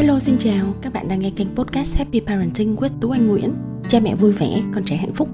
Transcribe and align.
Hello 0.00 0.20
xin 0.20 0.38
chào, 0.38 0.74
các 0.82 0.92
bạn 0.92 1.08
đang 1.08 1.20
nghe 1.20 1.30
kênh 1.30 1.48
podcast 1.56 1.96
Happy 1.96 2.20
Parenting 2.20 2.76
with 2.76 2.90
Tú 3.00 3.10
Anh 3.10 3.26
Nguyễn. 3.26 3.54
Cha 3.88 4.00
mẹ 4.00 4.14
vui 4.14 4.32
vẻ, 4.32 4.62
con 4.74 4.84
trẻ 4.84 4.96
hạnh 4.96 5.14
phúc. 5.14 5.28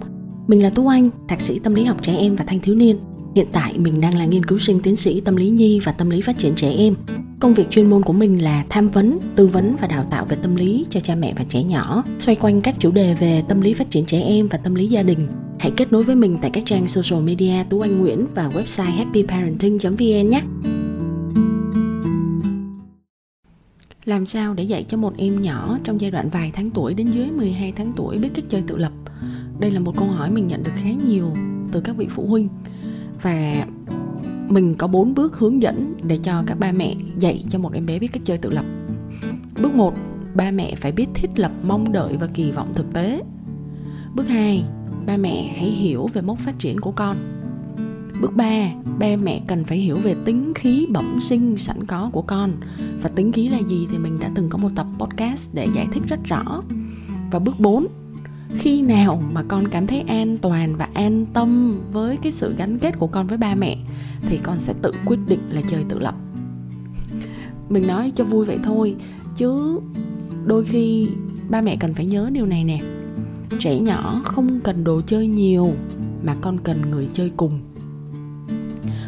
Mình 0.46 0.62
là 0.62 0.71
Tú 0.71 0.89
Anh, 0.89 1.11
thạc 1.29 1.41
sĩ 1.41 1.59
tâm 1.59 1.75
lý 1.75 1.85
học 1.85 2.03
trẻ 2.03 2.17
em 2.17 2.37
và 2.37 2.45
thanh 2.45 2.61
thiếu 2.61 2.75
niên. 2.75 2.99
Hiện 3.35 3.47
tại 3.53 3.79
mình 3.79 4.01
đang 4.01 4.19
là 4.19 4.25
nghiên 4.25 4.47
cứu 4.47 4.59
sinh 4.59 4.81
tiến 4.83 4.97
sĩ 4.97 5.21
tâm 5.21 5.37
lý 5.37 5.49
nhi 5.49 5.81
và 5.85 5.93
tâm 5.93 6.11
lý 6.11 6.21
phát 6.21 6.39
triển 6.39 6.55
trẻ 6.55 6.71
em. 6.71 6.95
Công 7.40 7.54
việc 7.54 7.71
chuyên 7.71 7.90
môn 7.90 8.03
của 8.03 8.13
mình 8.13 8.42
là 8.42 8.65
tham 8.69 8.88
vấn, 8.88 9.19
tư 9.37 9.47
vấn 9.47 9.76
và 9.81 9.87
đào 9.87 10.06
tạo 10.10 10.24
về 10.24 10.37
tâm 10.42 10.56
lý 10.56 10.87
cho 10.90 11.01
cha 11.01 11.14
mẹ 11.14 11.35
và 11.38 11.44
trẻ 11.48 11.62
nhỏ 11.62 12.03
Xoay 12.19 12.37
quanh 12.37 12.60
các 12.60 12.74
chủ 12.78 12.90
đề 12.90 13.14
về 13.14 13.42
tâm 13.48 13.60
lý 13.60 13.74
phát 13.74 13.90
triển 13.90 14.06
trẻ 14.06 14.21
em 14.21 14.48
và 14.48 14.58
tâm 14.58 14.74
lý 14.74 14.87
gia 14.87 15.03
đình. 15.03 15.28
Hãy 15.58 15.72
kết 15.76 15.92
nối 15.92 16.05
với 16.05 16.16
mình 16.16 16.38
tại 16.42 16.51
các 16.51 16.64
trang 16.66 16.88
social 16.88 17.23
media 17.23 17.64
Tú 17.70 17.80
Anh 17.80 18.01
Nguyễn 18.01 18.27
và 18.34 18.48
website 18.48 18.96
happyparenting.vn 18.96 20.30
nhé. 20.30 20.42
Làm 24.06 24.27
sao 24.27 24.55
để 24.55 24.65
dạy 24.65 24.84
cho 24.88 24.96
một 24.96 25.12
em 25.16 25.42
nhỏ 25.42 25.78
trong 25.84 26.01
giai 26.01 26.10
đoạn 26.10 26.28
vài 26.28 26.51
tháng 26.55 26.70
tuổi 26.70 26.95
đến 26.95 27.10
dưới 27.10 27.30
12 27.30 27.73
tháng 27.77 27.92
tuổi 27.96 28.19
biết 28.19 28.29
cách 28.34 28.45
chơi 28.48 28.62
tự 28.66 28.77
lập? 28.77 28.92
Đây 29.59 29.70
là 29.70 29.80
một 29.80 29.96
câu 29.96 30.09
hỏi 30.09 30.30
mình 30.30 30.46
nhận 30.46 30.62
được 30.62 30.70
khá 30.77 30.91
nhiều 31.06 31.32
từ 31.73 31.80
các 31.80 31.96
vị 31.96 32.06
phụ 32.10 32.27
huynh 32.27 32.48
và 33.23 33.66
mình 34.48 34.74
có 34.74 34.87
bốn 34.87 35.15
bước 35.15 35.38
hướng 35.38 35.62
dẫn 35.62 35.95
để 36.02 36.19
cho 36.23 36.42
các 36.46 36.59
ba 36.59 36.73
mẹ 36.73 36.95
dạy 37.19 37.45
cho 37.51 37.59
một 37.59 37.73
em 37.73 37.87
bé 37.87 37.98
biết 37.98 38.12
cách 38.12 38.23
chơi 38.24 38.38
tự 38.38 38.51
lập. 38.51 38.65
Bước 39.62 39.74
1, 39.74 39.95
ba 40.34 40.51
mẹ 40.51 40.74
phải 40.74 40.93
biết 40.93 41.07
thiết 41.15 41.30
lập 41.37 41.52
mong 41.62 41.93
đợi 41.93 42.16
và 42.16 42.27
kỳ 42.27 42.51
vọng 42.51 42.73
thực 42.74 42.93
tế. 42.93 43.23
Bước 44.15 44.29
2, 44.29 44.65
ba 45.07 45.16
mẹ 45.16 45.54
hãy 45.57 45.70
hiểu 45.70 46.07
về 46.15 46.23
mốc 46.23 46.38
phát 46.38 46.59
triển 46.59 46.80
của 46.80 46.93
con 46.93 47.16
Bước 48.20 48.37
3, 48.37 48.70
ba 48.98 49.06
mẹ 49.23 49.41
cần 49.47 49.65
phải 49.65 49.79
hiểu 49.79 49.97
về 49.97 50.15
tính 50.24 50.52
khí 50.55 50.87
bẩm 50.91 51.20
sinh 51.20 51.57
sẵn 51.59 51.87
có 51.87 52.11
của 52.12 52.23
con. 52.23 52.52
Và 53.02 53.09
tính 53.09 53.33
khí 53.33 53.48
là 53.48 53.59
gì 53.69 53.87
thì 53.91 53.98
mình 53.98 54.19
đã 54.19 54.30
từng 54.34 54.48
có 54.48 54.59
một 54.59 54.70
tập 54.77 54.87
podcast 54.98 55.54
để 55.54 55.68
giải 55.74 55.87
thích 55.93 56.02
rất 56.09 56.24
rõ. 56.24 56.63
Và 57.30 57.38
bước 57.38 57.60
4, 57.60 57.87
khi 58.51 58.82
nào 58.82 59.23
mà 59.32 59.43
con 59.49 59.68
cảm 59.68 59.87
thấy 59.87 60.01
an 60.01 60.38
toàn 60.38 60.76
và 60.76 60.88
an 60.95 61.26
tâm 61.32 61.80
với 61.93 62.16
cái 62.16 62.32
sự 62.32 62.54
gắn 62.59 62.79
kết 62.79 62.99
của 62.99 63.07
con 63.07 63.26
với 63.26 63.38
ba 63.38 63.54
mẹ 63.54 63.79
Thì 64.22 64.38
con 64.42 64.58
sẽ 64.58 64.74
tự 64.82 64.92
quyết 65.04 65.19
định 65.28 65.41
là 65.50 65.62
chơi 65.69 65.84
tự 65.88 65.98
lập. 65.98 66.14
Mình 67.69 67.86
nói 67.86 68.12
cho 68.16 68.24
vui 68.24 68.46
vậy 68.46 68.58
thôi 68.62 68.96
Chứ 69.36 69.80
đôi 70.44 70.64
khi 70.64 71.08
ba 71.48 71.60
mẹ 71.60 71.76
cần 71.80 71.94
phải 71.94 72.06
nhớ 72.06 72.30
điều 72.32 72.46
này 72.46 72.64
nè. 72.64 72.78
Trẻ 73.60 73.80
nhỏ 73.80 74.20
không 74.24 74.60
cần 74.60 74.84
đồ 74.84 75.00
chơi 75.06 75.26
nhiều 75.26 75.72
mà 76.22 76.34
con 76.41 76.58
cần 76.58 76.91
người 76.91 77.08
chơi 77.12 77.32
cùng 77.36 77.60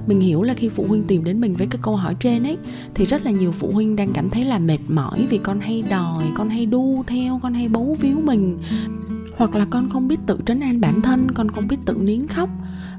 mình 0.09 0.21
hiểu 0.21 0.43
là 0.43 0.55
khi 0.55 0.69
phụ 0.69 0.85
huynh 0.89 1.05
tìm 1.05 1.25
đến 1.25 1.41
mình 1.41 1.55
với 1.55 1.67
cái 1.67 1.81
câu 1.83 1.97
hỏi 1.97 2.15
trên 2.21 2.43
ấy, 2.43 2.57
thì 2.95 3.07
rất 3.07 3.25
là 3.25 3.31
nhiều 3.31 3.53
phụ 3.53 3.71
huynh 3.73 3.97
đang 3.97 4.13
cảm 4.13 4.31
thấy 4.31 4.45
là 4.45 4.59
mệt 4.59 4.79
mỏi 4.89 5.27
vì 5.31 5.39
con 5.39 5.61
hay 5.61 5.83
đòi, 5.91 6.25
con 6.35 6.49
hay 6.49 6.67
đu 6.67 7.05
theo, 7.07 7.41
con 7.43 7.55
hay 7.55 7.69
bấu 7.69 7.97
víu 8.01 8.21
mình. 8.21 8.59
Hoặc 9.37 9.55
là 9.55 9.67
con 9.71 9.91
không 9.91 10.09
biết 10.09 10.21
tự 10.27 10.39
trấn 10.47 10.61
an 10.61 10.81
bản 10.81 11.03
thân, 11.03 11.31
con 11.35 11.51
không 11.51 11.69
biết 11.69 11.77
tự 11.85 11.97
nín 12.01 12.27
khóc. 12.27 12.49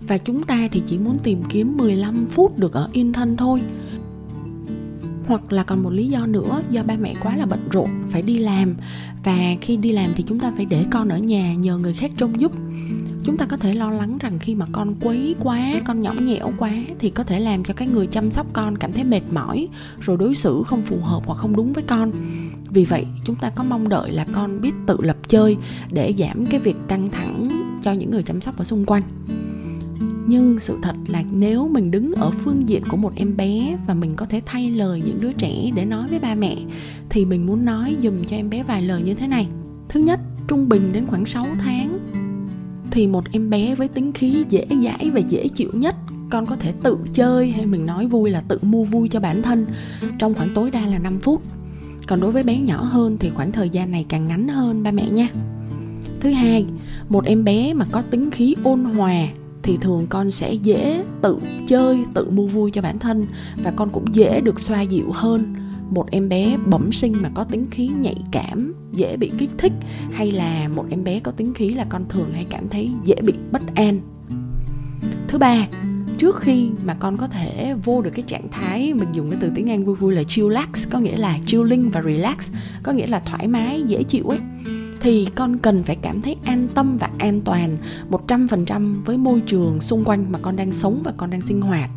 Và 0.08 0.18
chúng 0.18 0.44
ta 0.44 0.68
thì 0.72 0.82
chỉ 0.86 0.98
muốn 0.98 1.18
tìm 1.24 1.44
kiếm 1.50 1.78
15 1.78 2.26
phút 2.32 2.60
được 2.60 2.74
ở 2.74 2.90
yên 2.92 3.14
thân 3.14 3.38
thôi. 3.38 3.62
Hoặc 5.28 5.54
là 5.54 5.64
còn 5.64 5.84
một 5.84 5.90
lý 5.90 6.08
do 6.08 6.26
nữa, 6.26 6.62
do 6.70 6.84
ba 6.84 6.98
mẹ 6.98 7.16
quá 7.22 7.36
là 7.36 7.46
bận 7.46 7.60
rộn, 7.72 7.90
phải 8.10 8.22
đi 8.22 8.38
làm. 8.38 8.76
Và 9.24 9.38
khi 9.62 9.78
đi 9.78 9.92
làm 9.92 10.10
thì 10.16 10.24
chúng 10.28 10.40
ta 10.40 10.52
phải 10.56 10.66
để 10.66 10.86
con 10.92 11.10
ở 11.10 11.18
nhà 11.18 11.54
nhờ 11.56 11.78
người 11.78 11.94
khác 11.94 12.12
trông 12.18 12.42
giúp 12.42 12.52
chúng 13.24 13.38
ta 13.38 13.46
có 13.46 13.58
thể 13.58 13.74
lo 13.74 13.92
lắng 13.92 14.18
rằng 14.18 14.40
khi 14.40 14.56
mà 14.56 14.66
con 14.72 14.96
quấy 15.02 15.36
quá, 15.40 15.74
con 15.86 16.02
nhõng 16.02 16.26
nhẽo 16.26 16.54
quá 16.58 16.72
thì 17.00 17.10
có 17.10 17.24
thể 17.24 17.40
làm 17.40 17.64
cho 17.64 17.74
cái 17.74 17.88
người 17.88 18.08
chăm 18.08 18.32
sóc 18.32 18.48
con 18.54 18.78
cảm 18.78 18.94
thấy 18.94 19.04
mệt 19.04 19.22
mỏi, 19.32 19.68
rồi 20.00 20.18
đối 20.18 20.36
xử 20.36 20.64
không 20.66 20.82
phù 20.82 20.98
hợp 21.02 21.24
hoặc 21.26 21.36
không 21.36 21.56
đúng 21.56 21.74
với 21.74 21.84
con. 21.84 22.12
Vì 22.70 22.86
vậy, 22.86 23.06
chúng 23.24 23.36
ta 23.36 23.50
có 23.50 23.64
mong 23.64 23.90
đợi 23.90 24.12
là 24.12 24.26
con 24.34 24.62
biết 24.62 24.72
tự 24.88 24.98
lập 25.00 25.18
chơi 25.28 25.58
để 25.92 26.14
giảm 26.18 26.46
cái 26.46 26.60
việc 26.60 26.76
căng 26.88 27.10
thẳng 27.10 27.50
cho 27.82 27.92
những 27.92 28.12
người 28.12 28.24
chăm 28.24 28.42
sóc 28.42 28.58
ở 28.58 28.64
xung 28.64 28.86
quanh. 28.86 29.04
Nhưng 30.28 30.60
sự 30.60 30.78
thật 30.82 30.96
là 31.08 31.24
nếu 31.32 31.68
mình 31.68 31.92
đứng 31.92 32.14
ở 32.14 32.32
phương 32.32 32.70
diện 32.70 32.84
của 32.90 32.98
một 32.98 33.12
em 33.16 33.38
bé 33.38 33.78
và 33.88 33.94
mình 33.94 34.16
có 34.16 34.26
thể 34.26 34.42
thay 34.46 34.70
lời 34.70 35.02
những 35.06 35.22
đứa 35.22 35.34
trẻ 35.34 35.72
để 35.76 35.86
nói 35.86 36.08
với 36.08 36.20
ba 36.20 36.36
mẹ, 36.36 36.58
thì 37.10 37.26
mình 37.26 37.46
muốn 37.46 37.66
nói 37.66 37.96
dùm 38.04 38.24
cho 38.24 38.36
em 38.36 38.50
bé 38.50 38.64
vài 38.64 38.82
lời 38.82 39.02
như 39.02 39.14
thế 39.14 39.28
này. 39.28 39.48
Thứ 39.90 40.00
nhất, 40.00 40.20
trung 40.48 40.70
bình 40.70 40.94
đến 40.94 41.08
khoảng 41.08 41.26
6 41.26 41.48
tháng 41.64 41.89
thì 42.92 43.08
một 43.08 43.24
em 43.32 43.50
bé 43.50 43.76
với 43.76 43.88
tính 43.88 44.12
khí 44.14 44.46
dễ 44.50 44.68
dãi 44.84 45.12
và 45.14 45.20
dễ 45.20 45.48
chịu 45.48 45.70
nhất, 45.74 45.96
con 46.30 46.46
có 46.46 46.56
thể 46.56 46.74
tự 46.84 46.98
chơi 47.14 47.52
hay 47.52 47.66
mình 47.66 47.86
nói 47.86 48.08
vui 48.08 48.30
là 48.30 48.42
tự 48.42 48.58
mua 48.62 48.84
vui 48.84 49.10
cho 49.10 49.20
bản 49.20 49.42
thân 49.42 49.66
trong 50.20 50.34
khoảng 50.34 50.54
tối 50.56 50.72
đa 50.72 50.86
là 50.86 50.98
5 50.98 51.20
phút. 51.20 51.42
Còn 52.08 52.22
đối 52.22 52.32
với 52.32 52.44
bé 52.44 52.60
nhỏ 52.60 52.84
hơn 52.84 53.18
thì 53.20 53.30
khoảng 53.30 53.52
thời 53.52 53.70
gian 53.70 53.92
này 53.92 54.06
càng 54.10 54.28
ngắn 54.28 54.48
hơn, 54.48 54.84
ba 54.84 54.92
mẹ 54.92 55.10
nha. 55.10 55.28
Thứ 56.20 56.30
hai, 56.30 56.66
một 57.10 57.26
em 57.26 57.44
bé 57.44 57.74
mà 57.74 57.86
có 57.92 58.02
tính 58.02 58.32
khí 58.32 58.56
ôn 58.64 58.84
hòa 58.84 59.28
thì 59.64 59.78
thường 59.82 60.06
con 60.10 60.32
sẽ 60.32 60.54
dễ 60.54 61.04
tự 61.22 61.38
chơi, 61.68 62.00
tự 62.14 62.30
mua 62.30 62.48
vui 62.48 62.72
cho 62.72 62.82
bản 62.82 63.00
thân 63.00 63.28
và 63.64 63.72
con 63.72 63.90
cũng 63.90 64.14
dễ 64.14 64.42
được 64.42 64.60
xoa 64.60 64.82
dịu 64.82 65.12
hơn 65.12 65.56
một 65.90 66.12
em 66.12 66.30
bé 66.30 66.58
bẩm 66.66 66.92
sinh 66.92 67.14
mà 67.22 67.30
có 67.34 67.44
tính 67.44 67.68
khí 67.72 67.88
nhạy 67.88 68.18
cảm, 68.32 68.74
dễ 68.92 69.18
bị 69.18 69.32
kích 69.38 69.50
thích, 69.58 69.74
hay 70.12 70.32
là 70.32 70.70
một 70.76 70.86
em 70.90 71.04
bé 71.04 71.20
có 71.20 71.32
tính 71.32 71.54
khí 71.54 71.70
là 71.70 71.86
con 71.90 72.06
thường 72.10 72.32
hay 72.34 72.46
cảm 72.50 72.70
thấy 72.70 72.92
dễ 73.04 73.16
bị 73.22 73.34
bất 73.52 73.62
an? 73.76 74.00
Thứ 75.28 75.38
ba, 75.38 75.68
trước 76.18 76.36
khi 76.40 76.70
mà 76.86 76.94
con 76.94 77.18
có 77.18 77.28
thể 77.28 77.76
vô 77.84 78.02
được 78.02 78.12
cái 78.16 78.24
trạng 78.28 78.48
thái 78.52 78.94
mình 78.94 79.10
dùng 79.14 79.30
cái 79.30 79.40
từ 79.42 79.52
tiếng 79.56 79.70
Anh 79.70 79.86
vui 79.86 79.96
vui 79.96 80.14
là 80.14 80.24
chillax, 80.24 80.68
có 80.90 81.00
nghĩa 81.00 81.18
là 81.18 81.40
chilling 81.46 81.90
và 81.90 82.02
relax, 82.02 82.36
có 82.84 82.92
nghĩa 82.92 83.08
là 83.08 83.20
thoải 83.20 83.48
mái, 83.48 83.84
dễ 83.88 84.04
chịu 84.04 84.30
ấy 84.30 84.40
thì 85.02 85.28
con 85.36 85.58
cần 85.58 85.84
phải 85.84 85.96
cảm 85.96 86.22
thấy 86.22 86.36
an 86.46 86.68
tâm 86.76 86.98
và 86.98 87.10
an 87.18 87.42
toàn 87.42 87.78
100% 88.10 89.04
với 89.06 89.18
môi 89.18 89.42
trường 89.46 89.82
xung 89.82 90.04
quanh 90.04 90.32
mà 90.32 90.40
con 90.42 90.56
đang 90.56 90.72
sống 90.72 91.02
và 91.04 91.14
con 91.18 91.30
đang 91.30 91.42
sinh 91.42 91.62
hoạt. 91.62 91.90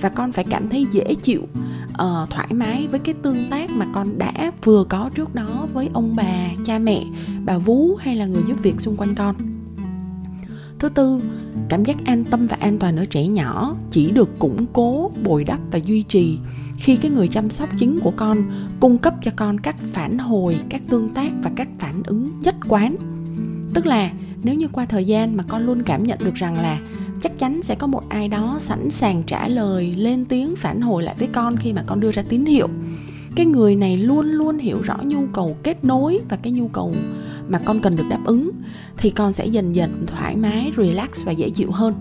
Và 0.00 0.08
con 0.08 0.32
phải 0.32 0.44
cảm 0.50 0.68
thấy 0.68 0.86
dễ 0.92 1.14
chịu 1.22 1.42
uh, 1.42 2.30
thoải 2.30 2.48
mái 2.50 2.88
với 2.88 3.00
cái 3.00 3.14
tương 3.22 3.50
tác 3.50 3.70
mà 3.70 3.86
con 3.94 4.18
đã 4.18 4.52
vừa 4.64 4.84
có 4.84 5.10
trước 5.14 5.34
đó 5.34 5.68
với 5.72 5.90
ông 5.92 6.16
bà 6.16 6.48
cha 6.66 6.78
mẹ 6.78 7.04
bà 7.44 7.58
vú 7.58 7.94
hay 7.94 8.16
là 8.16 8.26
người 8.26 8.42
giúp 8.48 8.62
việc 8.62 8.80
xung 8.80 8.96
quanh 8.96 9.14
con. 9.14 9.34
Thứ 10.78 10.88
tư 10.88 11.20
cảm 11.68 11.84
giác 11.84 11.96
an 12.04 12.24
tâm 12.24 12.46
và 12.46 12.56
an 12.60 12.78
toàn 12.78 12.96
ở 12.96 13.04
trẻ 13.04 13.26
nhỏ 13.26 13.76
chỉ 13.90 14.10
được 14.10 14.38
củng 14.38 14.66
cố 14.72 15.10
bồi 15.24 15.44
đắp 15.44 15.60
và 15.70 15.78
duy 15.78 16.02
trì 16.02 16.38
khi 16.80 16.96
cái 16.96 17.10
người 17.10 17.28
chăm 17.28 17.50
sóc 17.50 17.68
chính 17.78 18.00
của 18.00 18.12
con 18.16 18.38
cung 18.80 18.98
cấp 18.98 19.14
cho 19.22 19.30
con 19.36 19.60
các 19.60 19.76
phản 19.78 20.18
hồi, 20.18 20.56
các 20.68 20.82
tương 20.88 21.08
tác 21.08 21.32
và 21.42 21.50
các 21.56 21.68
phản 21.78 22.02
ứng 22.06 22.30
nhất 22.42 22.54
quán. 22.68 22.96
Tức 23.74 23.86
là 23.86 24.10
nếu 24.42 24.54
như 24.54 24.68
qua 24.68 24.86
thời 24.86 25.04
gian 25.04 25.36
mà 25.36 25.44
con 25.48 25.66
luôn 25.66 25.82
cảm 25.82 26.06
nhận 26.06 26.18
được 26.24 26.34
rằng 26.34 26.54
là 26.54 26.80
chắc 27.22 27.38
chắn 27.38 27.62
sẽ 27.62 27.74
có 27.74 27.86
một 27.86 28.02
ai 28.08 28.28
đó 28.28 28.56
sẵn 28.60 28.90
sàng 28.90 29.22
trả 29.26 29.48
lời, 29.48 29.94
lên 29.96 30.24
tiếng, 30.24 30.56
phản 30.56 30.80
hồi 30.80 31.02
lại 31.02 31.14
với 31.18 31.28
con 31.32 31.56
khi 31.56 31.72
mà 31.72 31.84
con 31.86 32.00
đưa 32.00 32.12
ra 32.12 32.22
tín 32.22 32.44
hiệu. 32.44 32.68
Cái 33.36 33.46
người 33.46 33.76
này 33.76 33.96
luôn 33.96 34.26
luôn 34.26 34.58
hiểu 34.58 34.82
rõ 34.82 34.96
nhu 35.02 35.26
cầu 35.32 35.56
kết 35.62 35.84
nối 35.84 36.20
và 36.28 36.36
cái 36.36 36.52
nhu 36.52 36.68
cầu 36.68 36.94
mà 37.48 37.58
con 37.58 37.80
cần 37.80 37.96
được 37.96 38.04
đáp 38.10 38.20
ứng, 38.24 38.50
thì 38.96 39.10
con 39.10 39.32
sẽ 39.32 39.46
dần 39.46 39.74
dần 39.74 40.06
thoải 40.06 40.36
mái, 40.36 40.72
relax 40.76 41.24
và 41.24 41.32
dễ 41.32 41.50
chịu 41.50 41.70
hơn. 41.70 41.94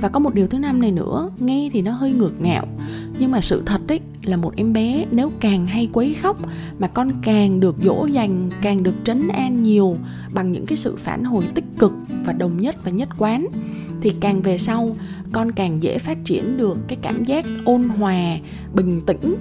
Và 0.00 0.08
có 0.08 0.20
một 0.20 0.34
điều 0.34 0.46
thứ 0.46 0.58
năm 0.58 0.80
này 0.80 0.92
nữa, 0.92 1.30
nghe 1.38 1.70
thì 1.72 1.82
nó 1.82 1.92
hơi 1.92 2.12
ngược 2.12 2.40
ngạo 2.40 2.66
nhưng 3.20 3.30
mà 3.30 3.40
sự 3.40 3.62
thật 3.66 3.80
ấy 3.88 4.00
là 4.22 4.36
một 4.36 4.52
em 4.56 4.72
bé 4.72 5.06
nếu 5.10 5.32
càng 5.40 5.66
hay 5.66 5.88
quấy 5.92 6.14
khóc 6.14 6.36
mà 6.78 6.88
con 6.88 7.10
càng 7.22 7.60
được 7.60 7.76
dỗ 7.78 8.06
dành, 8.06 8.50
càng 8.62 8.82
được 8.82 8.94
trấn 9.04 9.28
an 9.28 9.62
nhiều 9.62 9.96
bằng 10.32 10.52
những 10.52 10.66
cái 10.66 10.76
sự 10.76 10.96
phản 10.96 11.24
hồi 11.24 11.44
tích 11.54 11.64
cực 11.78 11.92
và 12.24 12.32
đồng 12.32 12.60
nhất 12.60 12.76
và 12.84 12.90
nhất 12.90 13.08
quán, 13.18 13.46
thì 14.00 14.12
càng 14.20 14.42
về 14.42 14.58
sau, 14.58 14.96
con 15.32 15.52
càng 15.52 15.82
dễ 15.82 15.98
phát 15.98 16.18
triển 16.24 16.56
được 16.56 16.78
cái 16.88 16.98
cảm 17.02 17.24
giác 17.24 17.44
ôn 17.64 17.82
hòa, 17.82 18.38
bình 18.74 19.00
tĩnh 19.06 19.34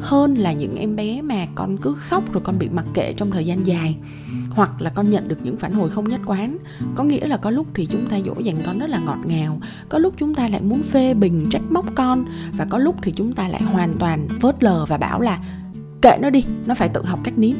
hơn 0.00 0.34
là 0.34 0.52
những 0.52 0.74
em 0.74 0.96
bé 0.96 1.22
mà 1.22 1.46
con 1.54 1.76
cứ 1.76 1.94
khóc 1.94 2.32
rồi 2.32 2.42
con 2.44 2.58
bị 2.58 2.68
mặc 2.68 2.86
kệ 2.94 3.12
trong 3.12 3.30
thời 3.30 3.46
gian 3.46 3.66
dài 3.66 3.96
hoặc 4.58 4.80
là 4.82 4.90
con 4.90 5.10
nhận 5.10 5.28
được 5.28 5.38
những 5.42 5.56
phản 5.56 5.72
hồi 5.72 5.90
không 5.90 6.08
nhất 6.08 6.20
quán. 6.26 6.58
Có 6.94 7.04
nghĩa 7.04 7.26
là 7.26 7.36
có 7.36 7.50
lúc 7.50 7.66
thì 7.74 7.86
chúng 7.86 8.06
ta 8.06 8.20
dỗ 8.26 8.34
dành 8.40 8.56
con 8.66 8.78
rất 8.78 8.90
là 8.90 8.98
ngọt 8.98 9.18
ngào, 9.24 9.60
có 9.88 9.98
lúc 9.98 10.14
chúng 10.18 10.34
ta 10.34 10.48
lại 10.48 10.62
muốn 10.62 10.82
phê 10.82 11.14
bình, 11.14 11.46
trách 11.50 11.62
móc 11.70 11.86
con, 11.94 12.24
và 12.56 12.64
có 12.64 12.78
lúc 12.78 12.96
thì 13.02 13.12
chúng 13.12 13.32
ta 13.32 13.48
lại 13.48 13.62
hoàn 13.62 13.94
toàn 13.98 14.28
vớt 14.40 14.62
lờ 14.62 14.86
và 14.86 14.98
bảo 14.98 15.20
là, 15.20 15.38
kệ 16.02 16.18
nó 16.22 16.30
đi, 16.30 16.44
nó 16.66 16.74
phải 16.74 16.88
tự 16.88 17.04
học 17.04 17.20
cách 17.24 17.38
nín. 17.38 17.56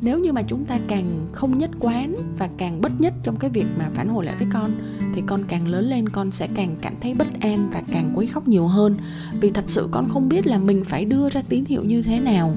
Nếu 0.00 0.18
như 0.18 0.32
mà 0.32 0.42
chúng 0.42 0.64
ta 0.64 0.78
càng 0.88 1.04
không 1.32 1.58
nhất 1.58 1.70
quán 1.78 2.14
và 2.38 2.48
càng 2.56 2.80
bất 2.80 3.00
nhất 3.00 3.14
trong 3.22 3.36
cái 3.36 3.50
việc 3.50 3.66
mà 3.78 3.88
phản 3.94 4.08
hồi 4.08 4.24
lại 4.24 4.34
với 4.38 4.48
con, 4.52 4.70
thì 5.14 5.22
con 5.26 5.44
càng 5.48 5.68
lớn 5.68 5.84
lên 5.84 6.08
con 6.08 6.30
sẽ 6.30 6.48
càng 6.54 6.76
cảm 6.80 6.94
thấy 7.00 7.14
bất 7.14 7.26
an 7.40 7.70
và 7.72 7.82
càng 7.92 8.12
quấy 8.14 8.26
khóc 8.26 8.48
nhiều 8.48 8.66
hơn. 8.66 8.96
Vì 9.40 9.50
thật 9.50 9.64
sự 9.66 9.88
con 9.90 10.08
không 10.08 10.28
biết 10.28 10.46
là 10.46 10.58
mình 10.58 10.84
phải 10.84 11.04
đưa 11.04 11.30
ra 11.30 11.42
tín 11.48 11.64
hiệu 11.64 11.84
như 11.84 12.02
thế 12.02 12.20
nào. 12.20 12.54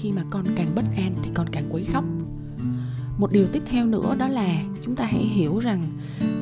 Khi 0.00 0.12
mà 0.12 0.22
con 0.30 0.44
càng 0.56 0.68
bất 0.74 0.84
an 0.96 1.14
thì 1.22 1.30
con 1.34 1.46
càng 1.52 1.64
quấy 1.70 1.84
khóc. 1.84 2.04
Một 3.18 3.32
điều 3.32 3.46
tiếp 3.52 3.62
theo 3.66 3.86
nữa 3.86 4.16
đó 4.18 4.28
là 4.28 4.62
chúng 4.84 4.96
ta 4.96 5.04
hãy 5.04 5.22
hiểu 5.22 5.58
rằng 5.58 5.82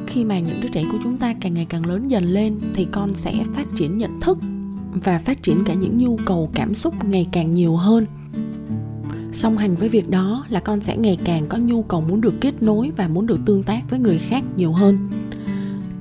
khi 0.07 0.25
mà 0.25 0.39
những 0.39 0.61
đứa 0.61 0.69
trẻ 0.69 0.85
của 0.93 0.99
chúng 1.05 1.17
ta 1.17 1.35
càng 1.41 1.55
ngày 1.55 1.67
càng 1.69 1.87
lớn 1.87 2.09
dần 2.09 2.25
lên 2.25 2.59
thì 2.75 2.87
con 2.93 3.15
sẽ 3.15 3.35
phát 3.55 3.67
triển 3.77 3.99
nhận 3.99 4.21
thức 4.21 4.39
và 5.05 5.19
phát 5.19 5.43
triển 5.43 5.65
cả 5.65 5.75
những 5.75 5.97
nhu 5.97 6.17
cầu, 6.27 6.51
cảm 6.55 6.75
xúc 6.75 7.05
ngày 7.05 7.27
càng 7.33 7.55
nhiều 7.55 7.77
hơn. 7.77 8.05
Song 9.33 9.59
hành 9.59 9.75
với 9.75 9.89
việc 9.89 10.11
đó 10.11 10.47
là 10.49 10.61
con 10.61 10.81
sẽ 10.81 10.97
ngày 10.97 11.19
càng 11.25 11.47
có 11.49 11.59
nhu 11.59 11.83
cầu 11.83 12.01
muốn 12.01 12.21
được 12.21 12.35
kết 12.41 12.63
nối 12.63 12.93
và 12.97 13.09
muốn 13.09 13.27
được 13.27 13.41
tương 13.47 13.63
tác 13.63 13.91
với 13.91 13.99
người 13.99 14.19
khác 14.19 14.45
nhiều 14.57 14.73
hơn 14.73 15.09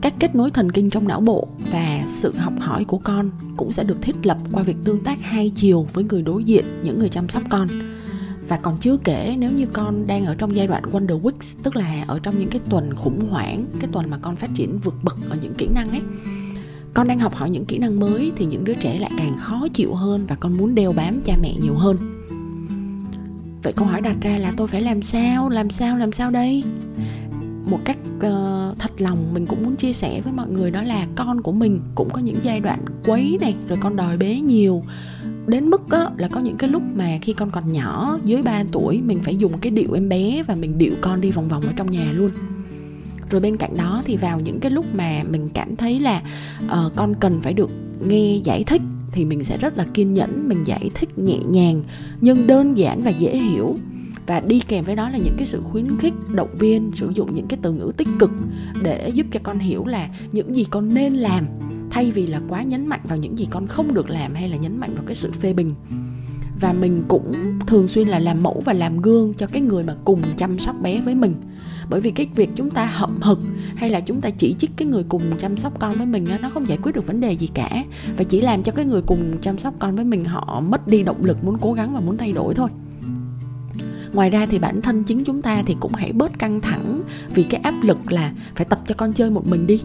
các 0.01 0.13
kết 0.19 0.35
nối 0.35 0.51
thần 0.51 0.71
kinh 0.71 0.89
trong 0.89 1.07
não 1.07 1.21
bộ 1.21 1.47
và 1.71 2.03
sự 2.07 2.33
học 2.37 2.53
hỏi 2.59 2.85
của 2.85 2.97
con 2.97 3.29
cũng 3.57 3.71
sẽ 3.71 3.83
được 3.83 4.01
thiết 4.01 4.25
lập 4.25 4.37
qua 4.51 4.63
việc 4.63 4.77
tương 4.83 5.03
tác 5.03 5.21
hai 5.21 5.51
chiều 5.55 5.87
với 5.93 6.03
người 6.03 6.21
đối 6.21 6.43
diện, 6.43 6.65
những 6.83 6.99
người 6.99 7.09
chăm 7.09 7.29
sóc 7.29 7.43
con. 7.49 7.67
Và 8.47 8.57
còn 8.57 8.77
chưa 8.77 8.97
kể, 8.97 9.35
nếu 9.39 9.51
như 9.51 9.65
con 9.73 10.07
đang 10.07 10.25
ở 10.25 10.35
trong 10.35 10.55
giai 10.55 10.67
đoạn 10.67 10.83
Wonder 10.83 11.21
Weeks, 11.21 11.55
tức 11.63 11.75
là 11.75 12.03
ở 12.07 12.19
trong 12.19 12.39
những 12.39 12.49
cái 12.49 12.61
tuần 12.69 12.95
khủng 12.95 13.29
hoảng, 13.29 13.65
cái 13.79 13.89
tuần 13.91 14.09
mà 14.09 14.17
con 14.17 14.35
phát 14.35 14.49
triển 14.55 14.79
vượt 14.79 14.95
bậc 15.03 15.17
ở 15.29 15.37
những 15.41 15.53
kỹ 15.53 15.67
năng 15.67 15.89
ấy, 15.89 16.01
con 16.93 17.07
đang 17.07 17.19
học 17.19 17.35
hỏi 17.35 17.49
những 17.49 17.65
kỹ 17.65 17.77
năng 17.77 17.99
mới 17.99 18.31
thì 18.35 18.45
những 18.45 18.63
đứa 18.63 18.73
trẻ 18.73 18.99
lại 18.99 19.11
càng 19.17 19.37
khó 19.37 19.67
chịu 19.73 19.95
hơn 19.95 20.25
và 20.27 20.35
con 20.35 20.57
muốn 20.57 20.75
đeo 20.75 20.91
bám 20.91 21.21
cha 21.21 21.37
mẹ 21.41 21.53
nhiều 21.61 21.75
hơn. 21.75 21.97
Vậy 23.63 23.73
câu 23.73 23.87
hỏi 23.87 24.01
đặt 24.01 24.15
ra 24.21 24.37
là 24.37 24.53
tôi 24.57 24.67
phải 24.67 24.81
làm 24.81 25.01
sao 25.01 25.49
làm 25.49 25.69
sao 25.69 25.97
làm 25.97 26.11
sao 26.11 26.31
đây? 26.31 26.63
Một 27.69 27.79
cách 27.85 27.97
uh, 28.17 28.79
thật 28.79 29.01
lòng 29.01 29.33
mình 29.33 29.45
cũng 29.45 29.63
muốn 29.63 29.75
chia 29.75 29.93
sẻ 29.93 30.21
với 30.21 30.33
mọi 30.33 30.47
người 30.47 30.71
đó 30.71 30.81
là 30.81 31.07
con 31.15 31.41
của 31.41 31.51
mình 31.51 31.81
cũng 31.95 32.09
có 32.09 32.21
những 32.21 32.37
giai 32.43 32.59
đoạn 32.59 32.79
quấy 33.05 33.37
này 33.41 33.55
rồi 33.67 33.77
con 33.81 33.95
đòi 33.95 34.17
bế 34.17 34.35
nhiều. 34.35 34.83
Đến 35.47 35.69
mức 35.69 35.89
á, 35.89 36.09
là 36.17 36.27
có 36.27 36.39
những 36.39 36.57
cái 36.57 36.69
lúc 36.69 36.83
mà 36.95 37.17
khi 37.21 37.33
con 37.33 37.51
còn 37.51 37.71
nhỏ 37.71 38.19
dưới 38.23 38.43
3 38.43 38.63
tuổi 38.71 39.01
mình 39.01 39.19
phải 39.23 39.35
dùng 39.35 39.57
cái 39.57 39.71
điệu 39.71 39.93
em 39.93 40.09
bé 40.09 40.43
và 40.47 40.55
mình 40.55 40.77
điệu 40.77 40.93
con 41.01 41.21
đi 41.21 41.31
vòng 41.31 41.47
vòng 41.47 41.61
ở 41.61 41.73
trong 41.75 41.91
nhà 41.91 42.11
luôn. 42.11 42.31
Rồi 43.29 43.41
bên 43.41 43.57
cạnh 43.57 43.77
đó 43.77 44.03
thì 44.05 44.17
vào 44.17 44.39
những 44.39 44.59
cái 44.59 44.71
lúc 44.71 44.85
mà 44.95 45.23
mình 45.29 45.49
cảm 45.53 45.75
thấy 45.75 45.99
là 45.99 46.21
uh, 46.65 46.95
con 46.95 47.15
cần 47.19 47.41
phải 47.41 47.53
được 47.53 47.69
nghe 48.07 48.37
giải 48.43 48.63
thích 48.63 48.81
thì 49.11 49.25
mình 49.25 49.43
sẽ 49.43 49.57
rất 49.57 49.77
là 49.77 49.85
kiên 49.93 50.13
nhẫn 50.13 50.49
mình 50.49 50.63
giải 50.63 50.89
thích 50.93 51.19
nhẹ 51.19 51.37
nhàng 51.49 51.83
nhưng 52.21 52.47
đơn 52.47 52.77
giản 52.77 53.03
và 53.03 53.11
dễ 53.11 53.37
hiểu 53.37 53.75
và 54.27 54.39
đi 54.39 54.59
kèm 54.59 54.83
với 54.83 54.95
đó 54.95 55.09
là 55.09 55.17
những 55.17 55.35
cái 55.37 55.45
sự 55.45 55.61
khuyến 55.63 55.97
khích, 55.99 56.13
động 56.33 56.57
viên, 56.59 56.91
sử 56.95 57.09
dụng 57.09 57.35
những 57.35 57.47
cái 57.47 57.59
từ 57.61 57.71
ngữ 57.71 57.91
tích 57.97 58.07
cực 58.19 58.31
để 58.81 59.09
giúp 59.13 59.25
cho 59.31 59.39
con 59.43 59.59
hiểu 59.59 59.85
là 59.85 60.09
những 60.31 60.55
gì 60.55 60.63
con 60.63 60.93
nên 60.93 61.13
làm 61.13 61.45
thay 61.91 62.11
vì 62.11 62.27
là 62.27 62.41
quá 62.49 62.63
nhấn 62.63 62.87
mạnh 62.87 62.99
vào 63.03 63.17
những 63.17 63.37
gì 63.39 63.47
con 63.51 63.67
không 63.67 63.93
được 63.93 64.09
làm 64.09 64.35
hay 64.35 64.49
là 64.49 64.57
nhấn 64.57 64.77
mạnh 64.77 64.95
vào 64.95 65.03
cái 65.05 65.15
sự 65.15 65.31
phê 65.31 65.53
bình. 65.53 65.73
Và 66.61 66.73
mình 66.73 67.03
cũng 67.07 67.33
thường 67.67 67.87
xuyên 67.87 68.07
là 68.07 68.19
làm 68.19 68.43
mẫu 68.43 68.61
và 68.65 68.73
làm 68.73 69.01
gương 69.01 69.33
cho 69.33 69.47
cái 69.47 69.61
người 69.61 69.83
mà 69.83 69.95
cùng 70.05 70.21
chăm 70.37 70.59
sóc 70.59 70.75
bé 70.81 71.01
với 71.01 71.15
mình. 71.15 71.35
Bởi 71.89 72.01
vì 72.01 72.11
cái 72.11 72.27
việc 72.35 72.49
chúng 72.55 72.69
ta 72.69 72.85
hậm 72.85 73.21
hực 73.21 73.39
hay 73.75 73.89
là 73.89 73.99
chúng 73.99 74.21
ta 74.21 74.29
chỉ 74.29 74.55
trích 74.59 74.71
cái 74.75 74.87
người 74.87 75.03
cùng 75.09 75.21
chăm 75.39 75.57
sóc 75.57 75.79
con 75.79 75.93
với 75.97 76.05
mình 76.05 76.25
nó 76.41 76.49
không 76.49 76.69
giải 76.69 76.77
quyết 76.83 76.95
được 76.95 77.07
vấn 77.07 77.19
đề 77.19 77.31
gì 77.31 77.47
cả. 77.53 77.83
Và 78.17 78.23
chỉ 78.23 78.41
làm 78.41 78.63
cho 78.63 78.71
cái 78.71 78.85
người 78.85 79.01
cùng 79.01 79.37
chăm 79.41 79.57
sóc 79.57 79.73
con 79.79 79.95
với 79.95 80.05
mình 80.05 80.25
họ 80.25 80.61
mất 80.61 80.87
đi 80.87 81.03
động 81.03 81.25
lực, 81.25 81.43
muốn 81.43 81.57
cố 81.61 81.73
gắng 81.73 81.93
và 81.93 81.99
muốn 81.99 82.17
thay 82.17 82.31
đổi 82.31 82.55
thôi 82.55 82.69
ngoài 84.13 84.29
ra 84.29 84.45
thì 84.45 84.59
bản 84.59 84.81
thân 84.81 85.03
chính 85.03 85.23
chúng 85.23 85.41
ta 85.41 85.63
thì 85.65 85.75
cũng 85.79 85.93
hãy 85.93 86.13
bớt 86.13 86.39
căng 86.39 86.61
thẳng 86.61 87.01
vì 87.33 87.43
cái 87.43 87.61
áp 87.61 87.73
lực 87.81 88.11
là 88.11 88.31
phải 88.55 88.65
tập 88.65 88.79
cho 88.87 88.95
con 88.95 89.13
chơi 89.13 89.29
một 89.29 89.47
mình 89.47 89.67
đi. 89.67 89.81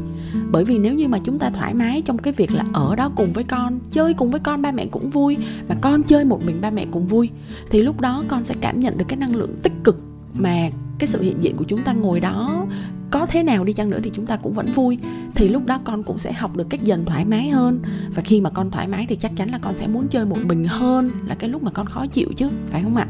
Bởi 0.51 0.65
vì 0.65 0.79
nếu 0.79 0.95
như 0.95 1.09
mà 1.09 1.19
chúng 1.25 1.39
ta 1.39 1.51
thoải 1.51 1.75
mái 1.75 2.03
trong 2.03 2.19
cái 2.19 2.33
việc 2.33 2.53
là 2.53 2.65
ở 2.73 2.97
đó 2.97 3.11
cùng 3.17 3.33
với 3.33 3.45
con, 3.45 3.79
chơi 3.91 4.15
cùng 4.15 4.31
với 4.31 4.41
con, 4.41 4.63
ba 4.63 4.73
mẹ 4.73 4.87
cũng 4.87 5.11
vui, 5.11 5.37
mà 5.69 5.75
con 5.81 6.03
chơi 6.03 6.25
một 6.25 6.47
mình 6.47 6.61
ba 6.61 6.71
mẹ 6.71 6.87
cũng 6.91 7.07
vui, 7.07 7.31
thì 7.71 7.83
lúc 7.83 8.01
đó 8.01 8.25
con 8.29 8.45
sẽ 8.45 8.55
cảm 8.61 8.81
nhận 8.81 8.99
được 8.99 9.05
cái 9.09 9.17
năng 9.17 9.35
lượng 9.35 9.55
tích 9.63 9.73
cực 9.85 9.99
mà 10.35 10.71
cái 10.99 11.09
sự 11.09 11.23
hiện 11.23 11.37
diện 11.41 11.57
của 11.57 11.65
chúng 11.65 11.83
ta 11.83 11.93
ngồi 11.93 12.21
đó 12.21 12.67
có 13.11 13.27
thế 13.27 13.43
nào 13.43 13.65
đi 13.65 13.73
chăng 13.73 13.91
nữa 13.91 13.99
thì 14.03 14.11
chúng 14.15 14.27
ta 14.27 14.37
cũng 14.37 14.53
vẫn 14.53 14.67
vui. 14.67 14.99
Thì 15.35 15.49
lúc 15.49 15.67
đó 15.67 15.81
con 15.85 16.03
cũng 16.03 16.19
sẽ 16.19 16.33
học 16.33 16.57
được 16.57 16.67
cách 16.71 16.83
dần 16.83 17.05
thoải 17.05 17.25
mái 17.25 17.49
hơn. 17.49 17.81
Và 18.15 18.23
khi 18.23 18.41
mà 18.41 18.51
con 18.51 18.71
thoải 18.71 18.89
mái 18.89 19.07
thì 19.09 19.17
chắc 19.17 19.33
chắn 19.37 19.51
là 19.51 19.59
con 19.59 19.75
sẽ 19.75 19.87
muốn 19.87 20.09
chơi 20.09 20.27
một 20.27 20.39
mình 20.45 20.65
hơn 20.65 21.11
là 21.27 21.35
cái 21.35 21.51
lúc 21.51 21.63
mà 21.63 21.71
con 21.71 21.87
khó 21.87 22.07
chịu 22.07 22.29
chứ, 22.37 22.49
phải 22.71 22.83
không 22.83 22.97
ạ? 22.97 23.07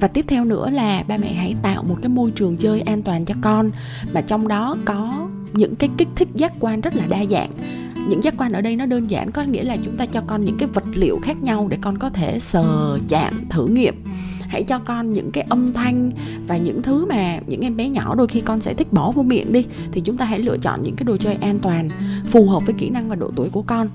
Và 0.00 0.08
tiếp 0.08 0.24
theo 0.28 0.44
nữa 0.44 0.70
là 0.70 1.04
ba 1.08 1.16
mẹ 1.16 1.32
hãy 1.34 1.54
tạo 1.62 1.82
một 1.82 1.96
cái 2.02 2.08
môi 2.08 2.30
trường 2.30 2.56
chơi 2.56 2.80
an 2.80 3.02
toàn 3.02 3.24
cho 3.24 3.34
con. 3.40 3.70
Mà 4.12 4.20
trong 4.20 4.48
đó 4.48 4.76
có 4.84 5.28
những 5.52 5.76
cái 5.76 5.90
kích 5.98 6.08
thích 6.16 6.28
giác 6.34 6.52
quan 6.60 6.80
rất 6.80 6.96
là 6.96 7.06
đa 7.06 7.24
dạng. 7.30 7.50
Những 8.08 8.24
giác 8.24 8.34
quan 8.38 8.52
ở 8.52 8.60
đây 8.60 8.76
nó 8.76 8.86
đơn 8.86 9.10
giản, 9.10 9.30
có 9.30 9.42
nghĩa 9.42 9.64
là 9.64 9.76
chúng 9.84 9.96
ta 9.96 10.06
cho 10.06 10.20
con 10.26 10.44
những 10.44 10.58
cái 10.58 10.68
vật 10.68 10.84
liệu 10.94 11.18
khác 11.22 11.42
nhau 11.42 11.68
để 11.68 11.78
con 11.80 11.98
có 11.98 12.10
thể 12.10 12.40
sờ, 12.40 12.98
chạm, 13.08 13.34
thử 13.50 13.66
nghiệm. 13.66 13.94
Hãy 14.40 14.62
cho 14.62 14.78
con 14.78 15.12
những 15.12 15.30
cái 15.30 15.44
âm 15.48 15.72
thanh 15.72 16.10
và 16.48 16.56
những 16.56 16.82
thứ 16.82 17.06
mà 17.06 17.38
những 17.46 17.60
em 17.60 17.76
bé 17.76 17.88
nhỏ 17.88 18.14
đôi 18.14 18.26
khi 18.26 18.40
con 18.40 18.60
sẽ 18.60 18.74
thích 18.74 18.92
bỏ 18.92 19.10
vô 19.10 19.22
miệng 19.22 19.52
đi. 19.52 19.64
Thì 19.92 20.00
chúng 20.00 20.16
ta 20.16 20.24
hãy 20.24 20.38
lựa 20.38 20.58
chọn 20.58 20.82
những 20.82 20.96
cái 20.96 21.04
đồ 21.04 21.16
chơi 21.16 21.34
an 21.34 21.58
toàn, 21.58 21.88
phù 22.30 22.48
hợp 22.48 22.66
với 22.66 22.74
kỹ 22.78 22.90
năng 22.90 23.08
và 23.08 23.14
độ 23.14 23.30
tuổi 23.36 23.48
của 23.50 23.62
con 23.62 23.88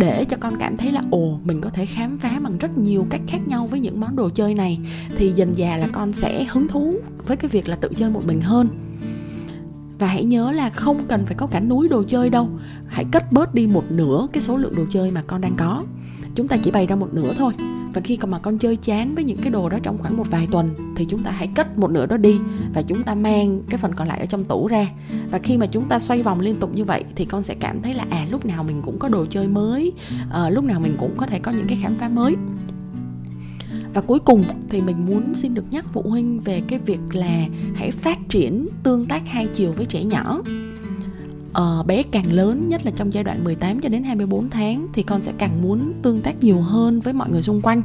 để 0.00 0.24
cho 0.24 0.36
con 0.40 0.56
cảm 0.58 0.76
thấy 0.76 0.92
là, 0.92 1.02
ồ, 1.10 1.38
mình 1.44 1.60
có 1.60 1.70
thể 1.70 1.86
khám 1.86 2.18
phá 2.18 2.40
bằng 2.42 2.58
rất 2.58 2.78
nhiều 2.78 3.06
cách 3.10 3.20
khác 3.28 3.38
nhau 3.46 3.66
với 3.66 3.80
những 3.80 4.00
món 4.00 4.16
đồ 4.16 4.28
chơi 4.28 4.54
này, 4.54 4.78
thì 5.16 5.32
dần 5.36 5.54
dà 5.58 5.76
là 5.76 5.88
con 5.92 6.12
sẽ 6.12 6.44
hứng 6.44 6.68
thú 6.68 6.94
với 7.26 7.36
cái 7.36 7.48
việc 7.48 7.68
là 7.68 7.76
tự 7.76 7.88
chơi 7.96 8.10
một 8.10 8.26
mình 8.26 8.40
hơn. 8.40 8.68
Và 9.98 10.06
hãy 10.06 10.24
nhớ 10.24 10.52
là 10.52 10.70
không 10.70 11.02
cần 11.08 11.26
phải 11.26 11.34
có 11.34 11.46
cả 11.46 11.60
núi 11.60 11.88
đồ 11.88 12.02
chơi 12.02 12.30
đâu, 12.30 12.48
hãy 12.86 13.04
cất 13.12 13.32
bớt 13.32 13.54
đi 13.54 13.66
một 13.66 13.84
nửa 13.90 14.26
cái 14.32 14.40
số 14.40 14.56
lượng 14.56 14.74
đồ 14.76 14.84
chơi 14.90 15.10
mà 15.10 15.22
con 15.26 15.40
đang 15.40 15.54
có. 15.56 15.84
Chúng 16.34 16.48
ta 16.48 16.56
chỉ 16.56 16.70
bày 16.70 16.86
ra 16.86 16.96
một 16.96 17.14
nửa 17.14 17.34
thôi 17.38 17.52
và 17.94 18.00
khi 18.00 18.18
mà 18.28 18.38
con 18.38 18.58
chơi 18.58 18.76
chán 18.76 19.14
với 19.14 19.24
những 19.24 19.36
cái 19.36 19.50
đồ 19.50 19.68
đó 19.68 19.78
trong 19.82 19.98
khoảng 19.98 20.16
một 20.16 20.30
vài 20.30 20.48
tuần 20.50 20.74
thì 20.96 21.04
chúng 21.04 21.22
ta 21.22 21.30
hãy 21.30 21.48
cất 21.54 21.78
một 21.78 21.90
nửa 21.90 22.06
đó 22.06 22.16
đi 22.16 22.38
và 22.74 22.82
chúng 22.82 23.02
ta 23.02 23.14
mang 23.14 23.62
cái 23.70 23.78
phần 23.78 23.94
còn 23.94 24.08
lại 24.08 24.20
ở 24.20 24.26
trong 24.26 24.44
tủ 24.44 24.68
ra. 24.68 24.88
Và 25.30 25.38
khi 25.38 25.56
mà 25.56 25.66
chúng 25.66 25.88
ta 25.88 25.98
xoay 25.98 26.22
vòng 26.22 26.40
liên 26.40 26.56
tục 26.56 26.74
như 26.74 26.84
vậy 26.84 27.04
thì 27.16 27.24
con 27.24 27.42
sẽ 27.42 27.54
cảm 27.54 27.82
thấy 27.82 27.94
là 27.94 28.04
à 28.10 28.26
lúc 28.30 28.46
nào 28.46 28.64
mình 28.64 28.82
cũng 28.84 28.98
có 28.98 29.08
đồ 29.08 29.26
chơi 29.26 29.48
mới 29.48 29.92
à, 30.30 30.50
lúc 30.50 30.64
nào 30.64 30.80
mình 30.80 30.96
cũng 30.98 31.14
có 31.16 31.26
thể 31.26 31.38
có 31.38 31.52
những 31.52 31.66
cái 31.66 31.78
khám 31.82 31.94
phá 31.94 32.08
mới. 32.08 32.36
Và 33.94 34.00
cuối 34.00 34.18
cùng 34.18 34.42
thì 34.70 34.80
mình 34.80 35.06
muốn 35.06 35.34
xin 35.34 35.54
được 35.54 35.64
nhắc 35.70 35.86
phụ 35.92 36.02
huynh 36.02 36.40
về 36.40 36.62
cái 36.68 36.78
việc 36.78 37.00
là 37.12 37.46
hãy 37.74 37.90
phát 37.90 38.18
triển 38.28 38.66
tương 38.82 39.06
tác 39.06 39.22
hai 39.26 39.46
chiều 39.46 39.72
với 39.72 39.86
trẻ 39.86 40.04
nhỏ 40.04 40.40
uh, 41.50 41.86
bé 41.86 42.02
càng 42.02 42.32
lớn 42.32 42.68
nhất 42.68 42.84
là 42.84 42.92
trong 42.96 43.14
giai 43.14 43.24
đoạn 43.24 43.44
18 43.44 43.80
cho 43.80 43.88
đến 43.88 44.02
24 44.02 44.50
tháng 44.50 44.88
thì 44.92 45.02
con 45.02 45.22
sẽ 45.22 45.32
càng 45.38 45.62
muốn 45.62 45.92
tương 46.02 46.20
tác 46.20 46.42
nhiều 46.42 46.60
hơn 46.60 47.00
với 47.00 47.12
mọi 47.12 47.30
người 47.30 47.42
xung 47.42 47.60
quanh. 47.60 47.82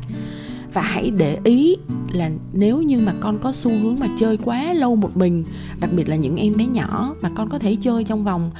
Và 0.73 0.81
hãy 0.81 1.11
để 1.11 1.37
ý 1.43 1.75
là 2.11 2.31
nếu 2.53 2.81
như 2.81 2.99
mà 3.05 3.13
con 3.19 3.39
có 3.39 3.51
xu 3.51 3.71
hướng 3.71 3.99
mà 3.99 4.07
chơi 4.19 4.37
quá 4.37 4.73
lâu 4.73 4.95
một 4.95 5.17
mình 5.17 5.43
đặc 5.79 5.89
biệt 5.93 6.09
là 6.09 6.15
những 6.15 6.35
em 6.35 6.57
bé 6.57 6.65
nhỏ 6.65 7.15
mà 7.21 7.29
con 7.29 7.49
có 7.49 7.59
thể 7.59 7.75
chơi 7.81 8.03
trong 8.03 8.23
vòng 8.23 8.51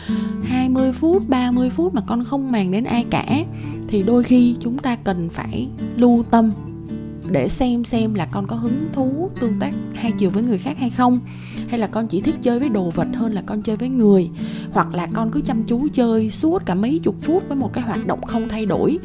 20 0.44 0.94
phút 0.94 1.30
30 1.30 1.70
phút 1.70 1.94
mà 1.94 2.02
con 2.08 2.24
không 2.24 2.52
màng 2.52 2.72
đến 2.72 2.84
ai 2.84 3.06
cả 3.10 3.44
thì 3.88 4.04
đôi 4.04 4.24
khi 4.24 4.56
chúng 4.60 4.78
ta 4.78 4.96
cần 4.96 5.30
phải 5.30 5.68
lưu 5.96 6.24
tâm 6.32 6.52
để 7.32 7.50
xem 7.50 7.84
xem 7.84 8.14
là 8.14 8.26
con 8.26 8.48
có 8.48 8.56
hứng 8.56 8.90
thú 8.94 9.30
tương 9.40 9.60
tác 9.60 9.74
hai 9.94 10.12
chiều 10.12 10.30
với 10.30 10.44
người 10.44 10.58
khác 10.58 10.78
hay 10.80 10.90
không 10.90 11.20
hay 11.68 11.80
là 11.80 11.88
con 11.88 12.08
chỉ 12.08 12.22
thích 12.22 12.36
chơi 12.42 12.60
với 12.60 12.70
đồ 12.70 12.90
vật 12.90 13.08
hơn 13.14 13.34
là 13.34 13.44
con 13.46 13.62
chơi 13.62 13.78
với 13.78 13.90
người? 13.90 14.30
Hoặc 14.72 14.94
là 14.94 15.08
con 15.14 15.32
cứ 15.32 15.42
chăm 15.42 15.64
chú 15.64 15.88
chơi 15.94 16.30
suốt 16.30 16.66
cả 16.66 16.76
mấy 16.76 17.00
chục 17.04 17.16
phút 17.22 17.44
với 17.48 17.58
một 17.58 17.74
cái 17.74 17.84
hoạt 17.84 18.08
động 18.08 18.22
không 18.26 18.50
thay 18.50 18.66
đổi? 18.66 18.98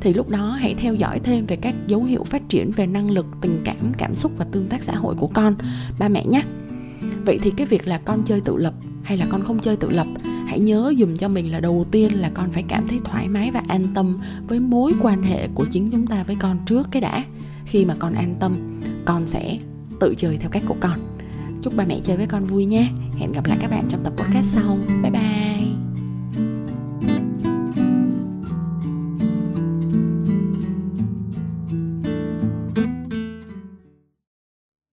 Thì 0.00 0.14
lúc 0.14 0.28
đó 0.28 0.56
hãy 0.60 0.74
theo 0.74 0.94
dõi 0.94 1.20
thêm 1.20 1.46
về 1.46 1.56
các 1.56 1.74
dấu 1.86 2.04
hiệu 2.04 2.24
phát 2.24 2.48
triển 2.48 2.70
về 2.70 2.86
năng 2.86 3.10
lực, 3.10 3.26
tình 3.40 3.60
cảm 3.64 3.92
cảm 3.98 4.14
xúc 4.14 4.32
và 4.36 4.44
tương 4.44 4.68
tác 4.68 4.82
xã 4.82 4.96
hội 4.96 5.14
của 5.14 5.26
con. 5.26 5.54
Ba 5.98 6.08
mẹ 6.08 6.26
nhé! 6.26 6.42
Vậy 7.24 7.38
thì 7.42 7.50
cái 7.50 7.66
việc 7.66 7.86
là 7.86 7.98
con 7.98 8.22
chơi 8.26 8.40
tự 8.40 8.56
lập 8.56 8.74
hay 9.02 9.16
là 9.16 9.26
con 9.30 9.44
không 9.44 9.58
chơi 9.58 9.76
tự 9.76 9.90
lập, 9.90 10.06
hãy 10.46 10.60
nhớ 10.60 10.92
dùm 10.98 11.16
cho 11.16 11.28
mình 11.28 11.52
là 11.52 11.60
đầu 11.60 11.86
tiên 11.90 12.12
là 12.12 12.30
con 12.34 12.50
phải 12.50 12.64
cảm 12.68 12.88
thấy 12.88 13.00
thoải 13.04 13.28
mái 13.28 13.50
và 13.50 13.62
an 13.68 13.86
tâm 13.94 14.18
với 14.48 14.60
mối 14.60 14.92
quan 15.02 15.22
hệ 15.22 15.48
của 15.54 15.66
chính 15.70 15.90
chúng 15.90 16.06
ta 16.06 16.22
với 16.22 16.36
con 16.40 16.58
trước 16.66 16.88
cái 16.90 17.00
đã. 17.00 17.24
Khi 17.64 17.84
mà 17.84 17.94
con 17.98 18.14
an 18.14 18.34
tâm, 18.40 18.80
con 19.04 19.26
sẽ 19.26 19.58
tự 20.00 20.14
chơi 20.18 20.36
theo 20.36 20.50
cách 20.50 20.62
của 20.66 20.76
con 20.80 20.98
chúc 21.62 21.76
ba 21.76 21.84
mẹ 21.84 22.00
chơi 22.04 22.16
với 22.16 22.26
con 22.26 22.44
vui 22.44 22.64
nha 22.64 22.88
hẹn 23.18 23.32
gặp 23.32 23.46
lại 23.46 23.58
các 23.60 23.70
bạn 23.70 23.84
trong 23.88 24.04
tập 24.04 24.12
podcast 24.16 24.46
sau. 24.46 24.78
Bye. 25.02 25.07